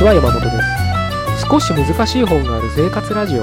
[0.00, 0.50] ちは山本で
[1.36, 1.46] す。
[1.46, 3.42] 少し難しい本がある生活ラジオ。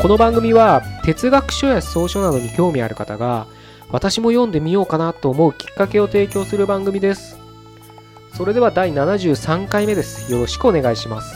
[0.00, 3.48] この番組は哲学書や思想書などに興味ある方が
[3.90, 7.40] 私も読んでみようかなと思うきっかけを提供する番組です。
[8.34, 10.30] それでは第73回目です。
[10.30, 11.34] よろしくお願いします。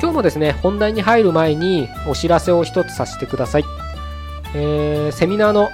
[0.00, 3.64] 今日もですね本題に入る前にお知らせを一つさせてください、
[4.56, 5.68] えー、セミナーの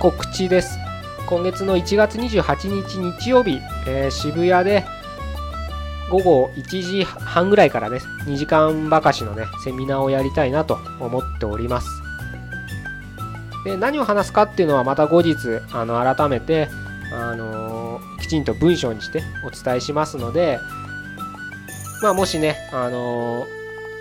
[0.00, 0.78] 告知です。
[1.26, 4.86] 今月の1月28日日曜日、えー、渋谷で
[6.12, 11.88] 午後1時半ぐらいからね、2時間ばかしのね、セミナーをやりたいなと思っております。
[13.64, 15.38] で、何を話すかっていうのはまた後日、
[15.72, 16.68] あの、改めて、
[17.14, 20.58] あのー、きちんと文章にしてお伝えしますので、
[22.02, 23.46] まあ、もしね、あのー、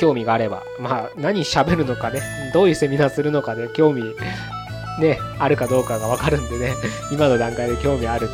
[0.01, 2.21] 興味があれば、まあ、何喋るのかね、
[2.53, 4.03] どういうセミナーするのかで興味、
[4.99, 6.73] ね、あるかどうかがわかるんでね、
[7.09, 8.27] 今の段階で興味ある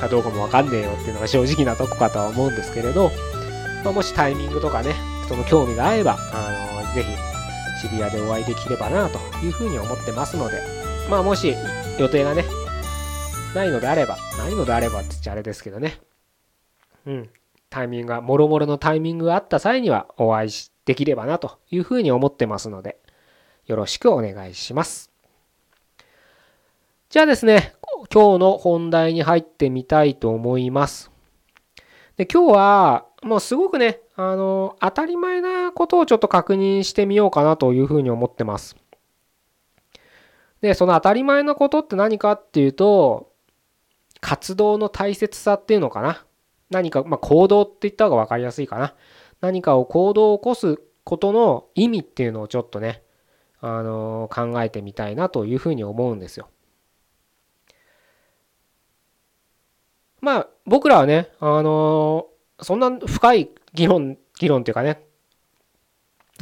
[0.00, 3.10] かどうかもわかんねえよっていうのが正直なとこかとは思うんですけれど、
[3.84, 4.94] まあ、もしタイミングとかね、
[5.28, 7.26] その興味が合えば、あのぜひ
[7.80, 10.60] 渋谷でお会いできればなというふうに思ってますので、
[11.10, 11.54] まあもし
[11.98, 12.44] 予定がね、
[13.54, 15.98] ないのであれば、ないのであればって言っちゃあれですけどね、
[17.06, 17.30] うん、
[17.70, 20.50] タイミングが、もろもろのタイミングがあった際にはお会い
[20.84, 22.98] できればなというふうに思ってますので、
[23.66, 25.10] よろしくお願いします。
[27.08, 27.74] じゃあですね、
[28.12, 31.10] 今日の本題に入ってみたいと思います。
[32.16, 38.76] で、今日は、もうすごくね、あの、当たり前なことをちょっと確認してみようかなというふうに思ってます。
[40.60, 43.32] で、その当たり前なことって何かっていうと、
[44.20, 46.24] 活動の大切さっていうのかな。
[46.70, 48.94] 何か、まあ、行動って言った方が分かりやすいかな。
[49.40, 53.02] 何かを行動を起こすことの意味っていうのをちょっとね、
[53.60, 56.48] あの考えてみたいなというふうに思うんですよ。
[60.20, 65.02] まあ、僕らはね、あのー、そんな深い議論、議論っていうかね、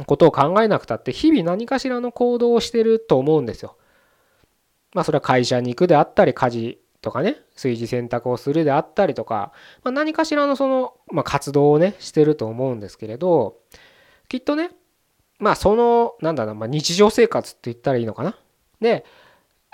[0.05, 3.77] ことを考えなくたって、日々何かしらの行動をしてると思うんですよ。
[4.93, 9.51] まあ、それは会社に行くであったり、家事とかね、炊事選択をするであったりとか、
[9.83, 13.57] まあ、何かしらのその、まあ、活動をね、してると思うんですけれど、
[14.27, 14.71] きっとね、
[15.39, 18.37] まあ、その、なんだろう、まあ、日常生活って言ったらいいのかな。
[18.81, 19.05] で、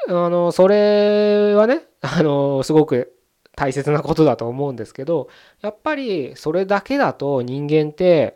[0.07, 3.15] あの、それはね、あの、すごく
[3.55, 5.29] 大切なことだと思うんですけど
[5.61, 8.35] やっぱりそれだけだと人間って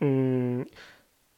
[0.00, 0.70] うん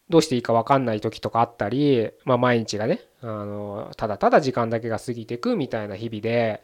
[0.08, 6.62] どうしていいか分かんない時とかあったり、まあ、毎日がねあのただただ時間だけが過ぎてくみたいな日々で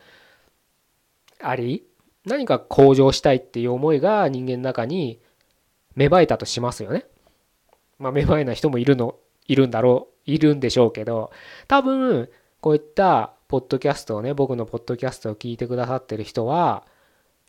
[1.41, 1.85] あり
[2.27, 5.19] 何か向上したいっていう思いが人間の中に
[5.95, 7.07] 芽生えたとしますよね。
[7.99, 9.17] まあ、芽生えない人もいるの
[9.47, 11.33] いるんだろういるんでしょうけど
[11.67, 12.29] 多分
[12.61, 16.85] こういったポッドキャストをね、僕のポッドキャストを聞いてくださってる人は、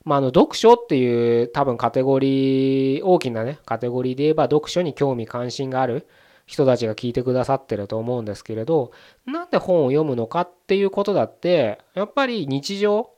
[0.05, 6.07] まあ、あの、読書っていう多分カテゴリー、大きなね、カテゴリーで言えば読書に興味関心がある
[6.45, 8.91] 人たちが聞いてくださってると思うんですけれど、
[9.25, 13.11] なんで本を読むのかっていうことだって、やっぱり日常、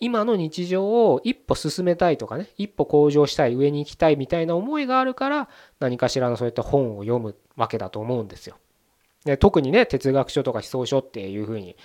[0.00, 5.48] 今の日常を一歩進めたいとかね、一歩向上したい、上に行きたいみたいな思いがあるから、
[5.78, 8.56] 何かしらのそういった本を読むわけだと思うんですよ。
[9.24, 11.76] で特にね哲学書とか思想書っていうふうに、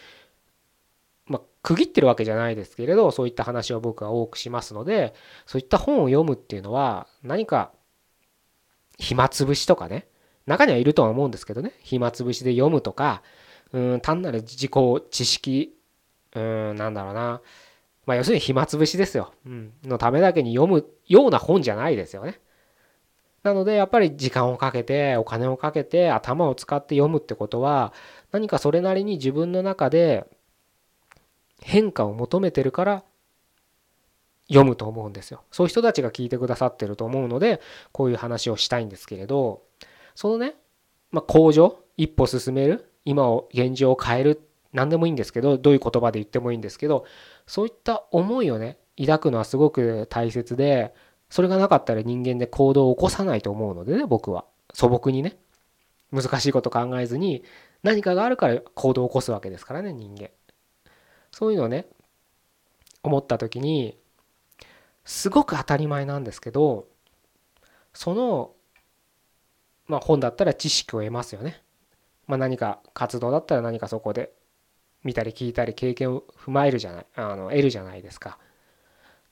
[1.25, 5.13] まあ、区切ってるわけじゃないですけれどそういった話を僕は多くしますので
[5.45, 7.71] そういった本を読むっていうのは何か
[8.97, 10.07] 暇つぶしとかね
[10.47, 13.21] 中にはいるとは思うんですけどね暇つぶしで読むとか
[13.71, 14.71] うん単なる自己
[15.11, 15.75] 知識
[16.35, 17.41] うんなんだろうな
[18.07, 22.39] まあ要するに暇つぶしですよ、うん、のためだけに読むような本じゃないですよね。
[23.47, 27.93] なのでやっぱり時間をかけてお金をかけて頭を使って読むってことは
[28.33, 30.27] 何かそれなりに自分の中で
[31.61, 33.03] 変化を求めてるから
[34.49, 35.43] 読むと思うんですよ。
[35.49, 37.61] そういう人たちが聞いてくださってると思うので
[37.93, 39.61] こういう話をしたいんですけれど
[40.13, 40.55] そのね、
[41.11, 44.41] まあ、向上一歩進める今を現状を変える
[44.73, 47.05] 何でもいいんですけどどういう言葉で言ってもいいんですけど
[47.45, 50.93] そういった思いをね抱くのはすごく大切で
[51.29, 54.45] それがなかったら人間で行動を起こさないと思うのでね、僕は。
[54.73, 55.37] 素朴にね。
[56.11, 57.43] 難しいこと考えずに、
[57.83, 60.29] 何かがあるから行動を起こすわけですからね、人間。
[61.31, 61.87] そういうのをね、
[63.03, 63.97] 思った時に、
[65.03, 66.87] すごく当たり前なんですけど、
[67.93, 68.53] その、
[69.87, 71.61] まあ本だったら知識を得ますよね。
[72.27, 74.33] まあ何か活動だったら何かそこで
[75.03, 78.37] 見たり聞いたり経験を踏まえるじゃない、あの、得るじゃないですか。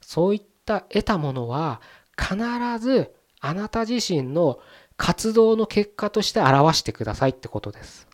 [0.01, 0.42] そういっ
[0.73, 1.79] った得たものは
[2.17, 2.35] 必
[2.79, 4.59] ずあなた自身の
[4.97, 8.07] 活動の結果として表してくださいってことです。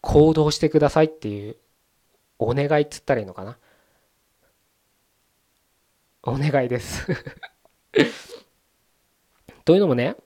[0.00, 1.56] 行動してくださいっていう
[2.38, 3.58] お願いっつったらいいのかな？
[6.22, 7.06] お願いです
[9.64, 10.16] というのもね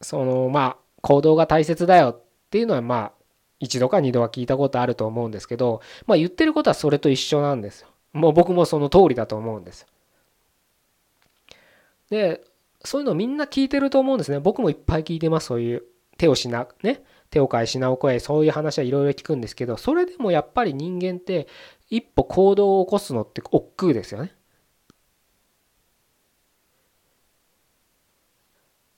[0.00, 3.15] そのまあ行動が大切だよっていうのはまあ
[3.60, 7.88] 一度か二度は聞いたことあると思うんですけどまあ言ってることはそれと一緒なんですよ。
[8.12, 9.86] もう僕もその通りだと思うんです。
[12.10, 12.42] で
[12.84, 14.38] そういうのみんな聞いてると思うんですね。
[14.38, 15.46] 僕もいっぱい聞いてます。
[15.46, 15.82] そういう
[16.16, 17.02] 手をしな、ね。
[17.30, 21.48] 手を変え品を超え、そういう話はいろいろ聞くんですけど、それでもやっぱり人間って
[21.90, 24.32] 一歩行動を起こすのって億劫ですよね。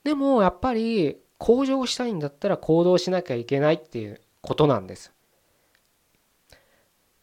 [0.05, 5.13] でもやっぱり向上したいんだったら行動しなきゃいけないっていうことなんです。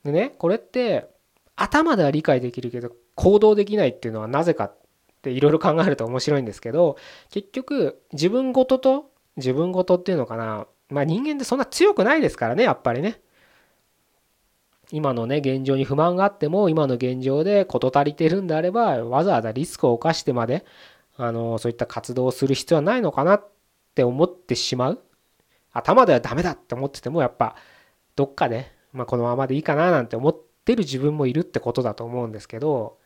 [0.03, 1.09] でね、これって
[1.55, 4.77] 頭では理解できるけど行動できないっていうのはなぜかっ
[5.21, 6.97] ていろいろ考えると面白いんですけど
[7.31, 13.21] 結局自分ごとと自分ごとっていうのかなまあ人間ってそんな強くないですからねやっぱりね
[14.91, 20.65] 今のね現状に不満があっても今の現状で事足りてるんであればわざわざリスクを冒してまで
[21.17, 23.49] あのそういった活動をする必要はないのかなっ
[23.95, 25.01] て思ってしまう
[25.75, 27.55] 頭ではダメだって思っててもやっぱ
[28.15, 32.97] どっかで、まあ、このままでいいかななんて思ってる自分もいるってことだと思うんですけど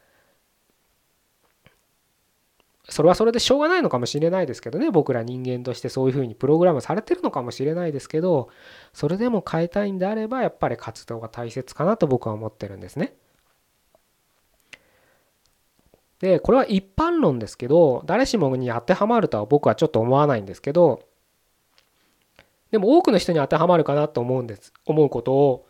[2.88, 8.50] それはそれでしょうがないのかもしれないですけどね僕ら人間としてそういうふうにプログラムされてるのかもしれないですけど
[8.94, 13.16] それでも変えたいんであればやっぱり活動が大切かなと僕は思ってるんですね。
[16.19, 21.09] でこれは一般論ですけど誰しもに当てはまるとは僕はちょっと思わないんですけど
[22.71, 24.74] でも多くの人に当てはまるかなと思うんです。
[24.86, 25.66] 思うことを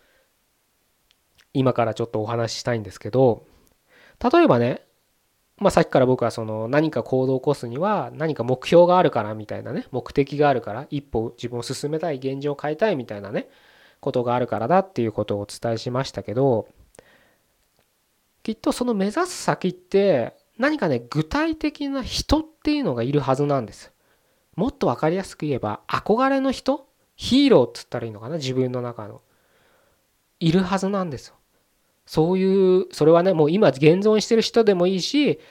[1.53, 3.45] 今からちょっとお話ししたいんですけど
[4.31, 4.81] 例えばね
[5.57, 13.49] まあさっきから僕はその何か行動を起こすには何か目標があるからみたいなね目的があるから一歩自分を進めたい現状を変えたいみたいなね
[13.99, 16.67] ことがあるからだっていうことをお伝えしましたけど
[18.43, 23.91] きっとその目指す先って何かね具体的な人っていうのがいるはずなんです。
[24.55, 26.88] もっと分かりやすく言えば憧れの人
[27.21, 28.37] ヒーローっつったらいいのかな？
[28.37, 29.21] 自分の中の。
[30.39, 31.35] いるはずなんですよ。
[32.05, 35.41] そういうそれはねもう今現存してる人でもいいし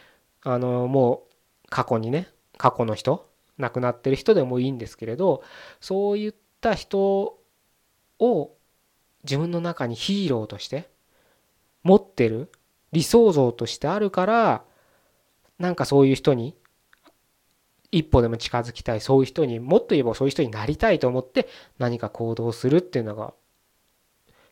[0.45, 1.25] あのも
[1.67, 3.29] う過去にね過去の人
[3.59, 5.43] 亡くなってる人でもいいんですけれど
[5.79, 7.39] そういった人
[8.19, 8.51] を
[9.25, 10.89] 自分の中にヒーローとして
[11.83, 12.51] 持ってる
[12.93, 14.65] 理想像としてあるから
[15.59, 16.57] なんかそういう人に
[17.91, 21.49] 一歩でも近づきたいそういう人にもっと言えばそういう人になりたいと思って
[21.79, 23.33] 何か行動するっていうのが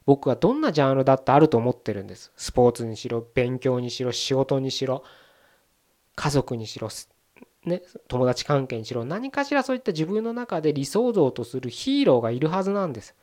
[0.06, 2.32] 僕はどんなジャンルだってあると思ってるんです。
[2.36, 5.02] スポーツにしろ勉強にしろ仕事にしろ
[6.14, 6.88] 家族にしろ
[7.64, 13.14] ね友達関係にしろ何かしらそういった自分の中で理想像とするヒーローがいるはずなんです。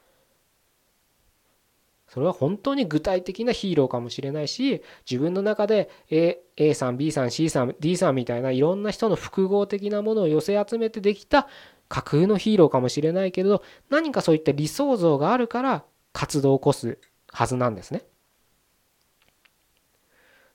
[2.13, 11.47] それは本当に具体的なヒーローかもしれないし自分の中で A, A さん B さん C さん D さんみたいないろんな人の複合的なものを寄せ集めてできた
[11.89, 16.99] 架空のヒーローかもしれないけれど何かそういった理想像があるから活動を起こす
[17.29, 18.03] はずなんですね。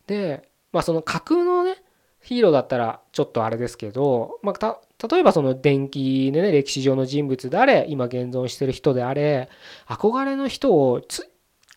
[0.07, 1.83] でまあその架空のね
[2.23, 4.81] ヒーローだったらちょっとあれですけど、まあ、
[5.11, 9.49] 例えばその電気でね歴史上の人物であれ今現存してる人であれ
[9.89, 11.29] 憧れの人をつ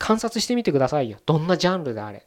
[0.01, 1.19] 観察してみてくださいよ。
[1.27, 2.25] どんなジャンルであれ。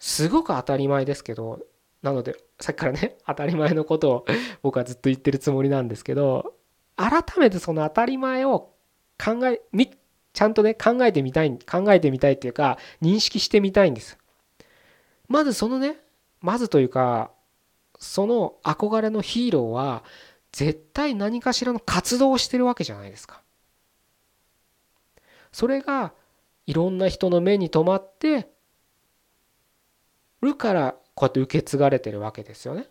[0.00, 1.60] すごく当たり前ですけど
[2.02, 4.26] なのでさっきからね 当たり前のことを
[4.62, 6.56] 僕はずっと言ってるつもりなんですけど
[6.96, 8.72] 改めてその当たり前を
[9.16, 9.96] 考えみ
[10.32, 14.18] ちゃんとね考えてみたい考えてみたいっていうか認識してみたいんです。
[15.28, 16.00] まずそのね
[16.40, 17.30] まずというか
[18.00, 20.02] その憧れのヒーローは
[20.50, 23.40] 絶対何かしらの活動をしてるわけじゃないですか。
[25.52, 26.12] それが
[26.66, 28.48] いろんな人の目に留まって
[30.40, 32.86] るからこうやって受け継がれてるわけですよね。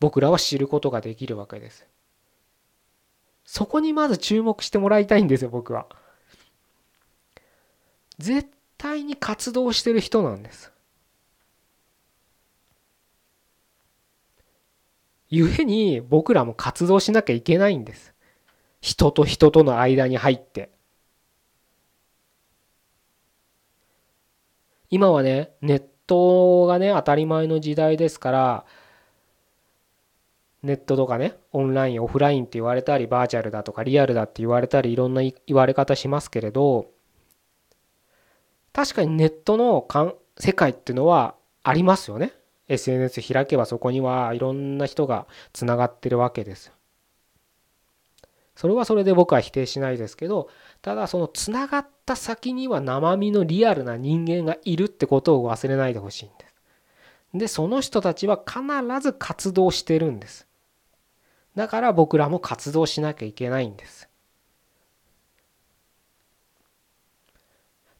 [0.00, 1.86] 僕らは知ることができるわけです。
[3.44, 5.86] そこにまず注目してもらいたいんですよ僕は。
[8.18, 10.72] 絶対に活動してる人なんです。
[15.30, 18.14] 故に僕らも活動しなきゃいけないんです。
[18.80, 20.70] 人と人との間に入って。
[24.90, 28.64] 今はねネットがね当たり前の時代ですから
[30.62, 36.90] ネットとかねオンラインオフラインって言われたりバーチャルだとかリアルだって言われたりいろんな言われ方しますけれど
[38.72, 42.32] 確かにネットのかん世界っていうのはありますよね。
[42.68, 46.70] SNS 開けばそこにはいろんな人がつながってるわけです
[48.54, 50.48] それはそれで僕は否定しないですけど
[50.82, 56.54] ただそのつながった先には生身のリアルな人間がいるってことを忘れないでほしいんです。
[57.34, 58.62] でその人たちは必
[59.02, 60.46] ず活動してるんです。
[61.54, 64.08] だから僕らも活動しなきゃいけないんです。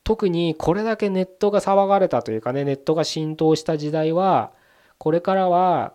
[0.04, 4.52] 特にこれだけネットが騒がれたというかねネットが浸透した時代は
[4.96, 5.92] これからは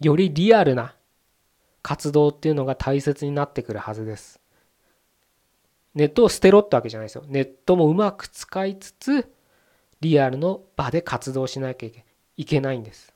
[0.00, 0.94] よりリアルな
[1.82, 4.43] 活動っていうのが大切になってくるはずです。
[5.94, 7.24] ネットを捨てろってわけじゃないですよ。
[7.26, 9.32] ネットもうまく使いつつ、
[10.00, 11.88] リアルの場で活動しなきゃ
[12.36, 13.12] いけないんです。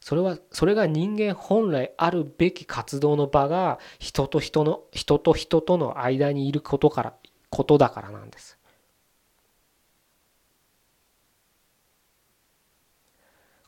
[0.00, 7.14] それは、それが人間本来あるべき活動の場が人と人の、人と人との間にいることから、
[7.50, 8.58] ことだからなんです。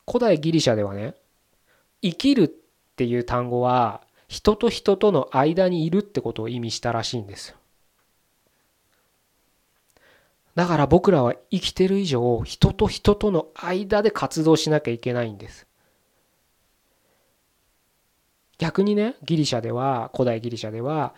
[0.07, 1.13] 古代ギリシャではね、
[2.01, 2.47] 生きるっ
[2.95, 7.57] ていう単語は人と人との間にいるってことを意味したらしいんですよ。
[10.55, 15.67] だから僕らは生きてる以上人と人との間で活動しなきゃいけないんです。
[18.57, 21.15] 逆にねギリシャでは古代ギリシャでは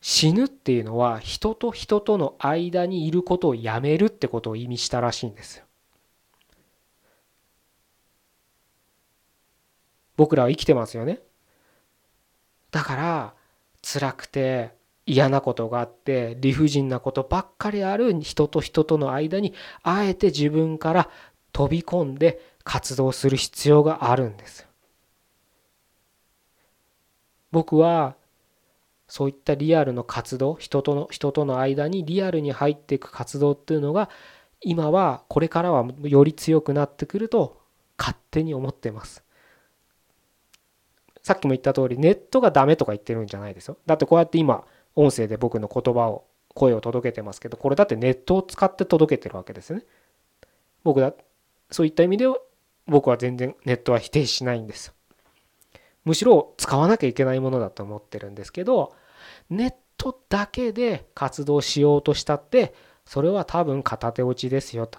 [0.00, 5.62] 死ぬっていうのは人と人との間にいることをやめるってことを意味したらしいんです。
[10.16, 11.20] 僕らは生きてますよね。
[12.70, 13.34] だから
[13.82, 14.70] 辛くて
[15.10, 21.10] 嫌なことがあって理不尽なことばっかりある人と人との間にあえて自分から
[21.52, 24.68] 飛び込んで活動する必要があるんです。
[27.50, 28.14] 僕は
[29.08, 34.08] そういったリアルの活動人との人との間にリアルに入っていく活動っていうのが
[34.60, 37.60] 今はこれからはより強くなってくると
[37.98, 39.24] 勝手に思ってます。
[41.22, 43.78] さっきも言った通りネットがダメとか言ってるんじゃないですよ。
[43.84, 44.64] だってこうやって今
[44.96, 49.84] 音声で僕の言葉を声を届けてますけどこれだってネットを使って届けてるわけですね。
[50.82, 51.12] 僕だ
[51.70, 52.36] そういった意味では
[52.86, 54.92] 僕は全然ネットは否定しないんです。
[56.04, 58.94] むしろ使わなきゃいけないものだと思ってるんですけど
[59.48, 64.98] ネットだけで活動しようとしたってそれは多分片手落ちですよと。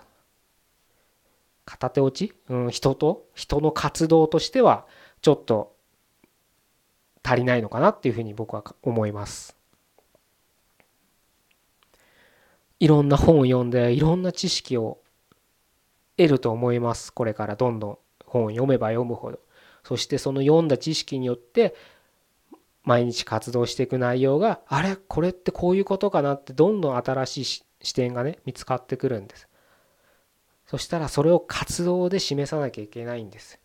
[1.65, 3.25] 片手落ち、うん、人と？
[3.33, 4.85] 人の活動としては
[5.21, 5.75] ちょっと
[7.23, 9.55] 足りないのかなっていうふうに僕は思います。
[12.81, 14.97] いろんな本を読んでいろんな知識を
[16.17, 17.13] 得ると思います。
[17.13, 19.39] これからどんどん本を読めば読むほど。
[19.83, 21.75] そしてその読んだ知識によって
[22.83, 24.95] 毎日活動していく内容があれ？
[24.95, 27.45] これってこういうことかなってどんどん新しい
[27.83, 29.47] 視点がね見つかってくるんです。
[30.65, 33.59] そしたらそれを活動で示さなきゃいけないんです。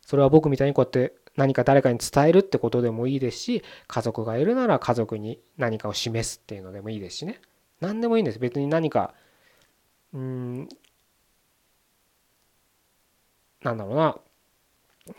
[0.00, 7.42] それは僕みたいにこうやって何か誰かに伝えるってことでもいいですし家族がいるなら家族に何かを示すっていうのでもいいですしね
[7.80, 8.38] 何でもいいんです。
[8.38, 9.14] 別に何か
[10.12, 10.68] うん
[13.62, 14.18] なんだろうな。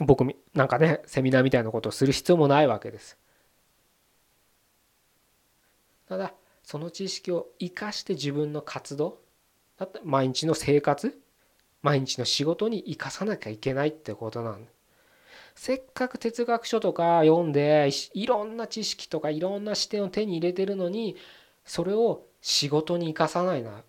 [0.06, 3.18] 僕なんかねセミナーみたいなことをする必要もないわけです。
[6.08, 6.34] ただ
[6.64, 9.20] その知識を生かして自分の活動
[9.78, 11.20] だって毎日の生活
[11.82, 14.72] 毎日の仕事に生かさなきゃいけないってことなんで。
[15.56, 21.16] せっかく哲学書とか読んでいろんな知識とかいろんな視点を手に入れてるのに
[21.68, 23.84] それを仕事に生かさないな。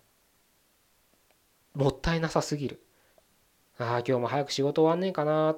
[1.73, 2.83] もったいなさすぎる。
[3.79, 5.55] ああ今日も早く仕事終わんねえかな。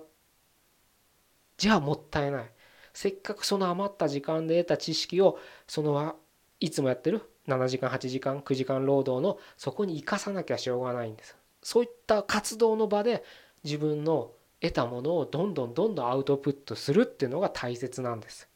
[1.57, 2.51] じゃあもったいない。
[2.93, 6.15] せっかくその余った時間で得た知識をその
[6.59, 11.35] いつもやってる？7時間8時間9時間労働のそこに生かさなきゃしょうがないんです。
[11.63, 13.23] そういった活動の場で
[13.63, 18.47] 自分の得たものをどんどんどんどんアウトプットするっていうのが大切なんです。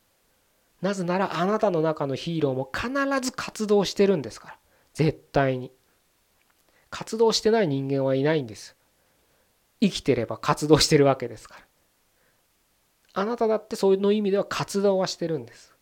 [0.81, 2.89] なぜならあなたの中のヒーローも必
[3.25, 4.57] ず活動してるんですから。
[4.93, 5.71] 絶対に。
[6.89, 8.75] 活動してない人間はいないんです。
[9.81, 11.65] 生きてれば活動してるわけですから。
[13.21, 15.73] あなただってそういうの意味では活動はしてるんです。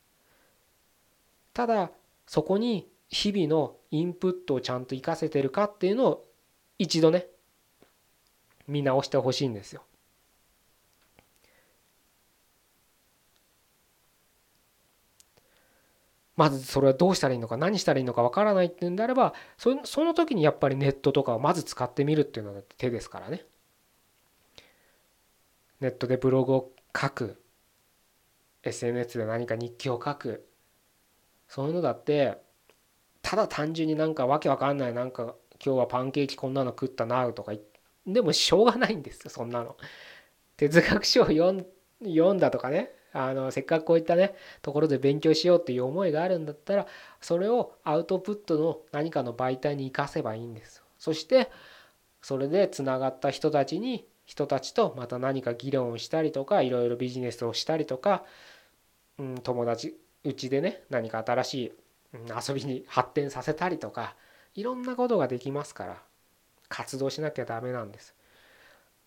[1.54, 1.92] ただ
[2.26, 6.26] そこに日々のインプットをちゃんと活かせてるかっていうのを
[6.80, 7.28] 一度ね
[8.68, 9.84] 見直してほしいんですよ。
[16.36, 23.46] まずそれはどうしたらいいのか何したらいいのかわからないっていうんであればその時にやっぱりネットとかをまず使ってみるっていうのが手ですからね。
[25.80, 27.42] ネットでブログを書く
[28.64, 30.48] SNS で何か日記を書く
[31.48, 32.38] そういうのだって
[33.22, 37.54] ただ単純になんかわけわかんないなんか今日はパンケーキこんなの食ったなとか
[38.08, 39.78] でもしょうがないんですよそんなの。
[40.58, 41.54] 哲学書を読
[42.34, 46.88] んだとかねあのせっかくこういったねところで勉強しようっていう思いがあるんだったら
[47.22, 51.50] それをアウトプットの何かの媒体に生かせばいいんですそして
[52.22, 58.24] それでつながった人たちに人たちとまた何か議論をしたりとかいろいろビジネスをしたりとか、
[59.20, 61.72] うん、友達うちでね何か新しい
[62.48, 64.16] 遊びに発展させたりとか
[64.56, 65.98] いろんなことができますから
[66.70, 68.16] 活動しなきゃダメなんです。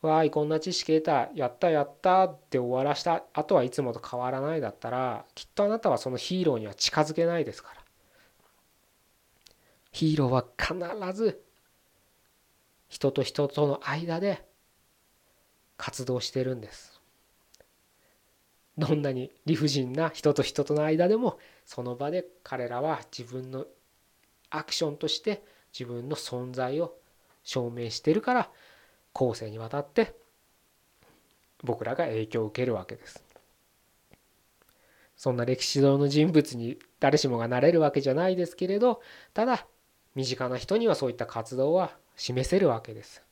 [0.02, 3.24] わーいこんな知識得たやったやったって終わらした。
[3.32, 7.82] あとはいつもと変わらないだったらきっとあなたはそのヒーローには近づけないですから。
[9.92, 11.42] ヒーローは必ず
[12.88, 14.44] 人と人との間で
[15.78, 17.00] 活動してるんです。
[18.78, 23.64] どんなに理不尽な人と人との間でもその場で彼らは自分の
[24.50, 26.94] アクションとして自分の存在を
[27.42, 28.50] 証明してるから
[29.16, 30.14] 後世にわたって
[31.64, 33.25] 僕らが影響を受けるわけです。
[35.16, 39.00] そんな歴史上の人物に誰しもがなれるわけじゃないですけれど
[39.32, 39.66] ただ
[40.14, 43.23] 身近な人にはそういった活動は示せるわけです。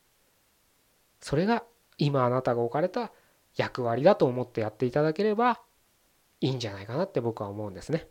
[1.20, 1.64] それが
[1.98, 3.12] 今あなたが置かれた
[3.54, 5.60] 役割だと思ってやっていただければ
[6.40, 8.08] いいんじゃないかなって僕は思うんですね。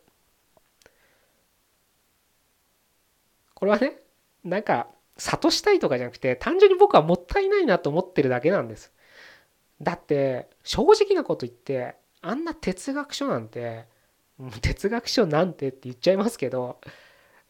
[3.55, 3.97] これはね
[4.43, 8.91] なんか諭したいとかじゃなくて単純に僕はもったいないなと思ってるだけなんです。
[9.81, 13.85] だって正直なこと言ってあんな哲学書なんて
[14.61, 16.79] 哲学書なんてって言っちゃいますけど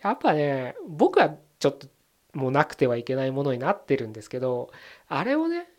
[0.01, 1.87] やっぱね僕はちょっと
[2.33, 4.71] もうなくてはいけないものになってるんですけど
[5.07, 5.69] あれをね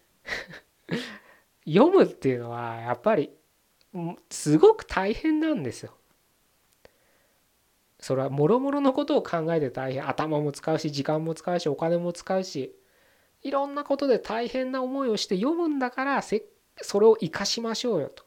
[1.66, 3.30] 読むっていうのはやっぱり
[4.30, 5.94] すごく大変なんですよ。
[8.04, 12.76] それはもろもろのことを考えて大変頭も使うし時間も使うしお金も使うし
[13.42, 18.24] いろんなことで大変な思いをして読むんだからそれを生かしましょうよと。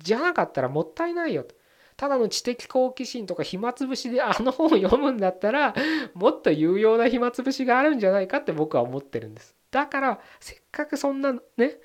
[0.00, 1.54] じゃなかったらもったいないよと。
[1.96, 5.74] ただの知的好奇心とか暇つぶしであの本を読むんだったら
[6.12, 9.56] もっと有用な暇つぶしがあるんじゃないかって僕は思ってるんです。
[9.70, 11.78] だからせっかくそんなね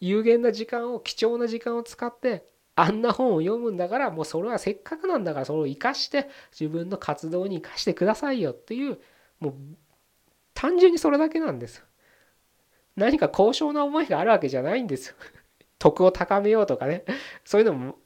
[0.00, 8.98] 有限な時間を貴重な時間を使ってあんな本を読むんだからもうそれはせっかくなんだからそれを生かして自分の活動に生かしてくださいよっていう
[9.40, 9.54] もう
[10.54, 11.84] 単純にそれだけなんです。
[12.96, 15.08] 何か高尚な思いがあるわけじゃないんです。
[15.08, 15.14] よ
[15.78, 17.04] 徳を高めようとかね。
[17.44, 17.96] そういうのも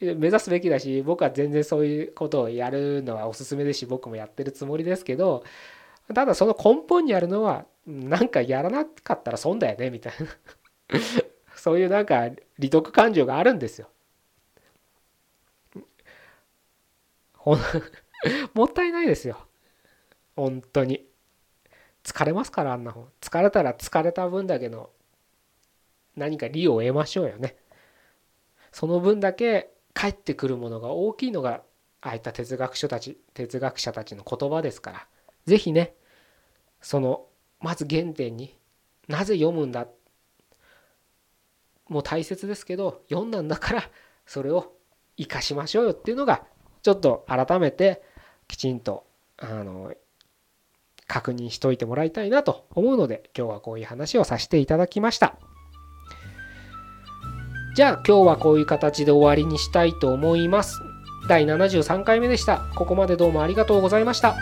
[0.00, 5.44] 目指すべきだし僕は全然そういうことをやるのはおすすめですし僕もやってるつもりですけど
[6.12, 10.12] ただその根本にあるのはなんかやらなかったら損だよねみたい
[10.90, 10.98] な。
[11.54, 12.28] そういうなんか
[12.62, 13.88] 利得感情があるんですよ。
[17.34, 17.58] ほん
[18.54, 19.36] もったいないですよ。
[20.36, 21.04] 本当に。
[22.04, 23.10] 疲れますからあんな本。
[23.20, 24.90] 疲れたら疲れた分だけの
[26.14, 27.56] 何か利を得ましょうよね。
[28.70, 31.64] その分だけ返ってくるものが大きいのが
[32.00, 35.06] ああいった哲学書たち哲学者たちの言葉ですから
[35.46, 35.94] 是非ね
[36.80, 37.26] その
[37.60, 38.56] まず原点に
[39.08, 39.86] なぜ読むんだ
[41.92, 43.82] も大切ですけど読んだんだから
[44.26, 44.72] それを
[45.16, 46.42] 生かしましょうよっていうのが
[46.82, 48.02] ちょっと改めて
[48.48, 49.04] きちんと
[49.38, 49.92] あの
[51.06, 55.36] 確認しといてもらいたいなと思うので今日はこういう話をさせていただきました。
[57.74, 60.78] じゃあ今日はこういう形で終わりにしたいと思います。
[61.28, 62.58] 第73回目でした。
[62.76, 64.36] ここまでどうもありがとうございました。